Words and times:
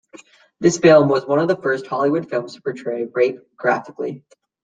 This 0.59 0.79
film 0.79 1.09
was 1.09 1.27
one 1.27 1.37
of 1.37 1.47
the 1.47 1.55
first 1.57 1.85
Hollywood 1.85 2.27
films 2.27 2.55
to 2.55 2.61
portray 2.63 3.05
rape 3.05 3.37
graphically. 3.55 4.23